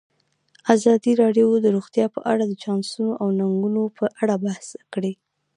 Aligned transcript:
ازادي 0.75 1.11
راډیو 1.21 1.47
د 1.63 1.67
روغتیا 1.75 2.05
په 2.15 2.19
اړه 2.31 2.43
د 2.47 2.53
چانسونو 2.63 3.11
او 3.21 3.27
ننګونو 3.39 3.83
په 3.97 4.05
اړه 4.21 4.35
بحث 4.45 4.67
کړی. 4.93 5.13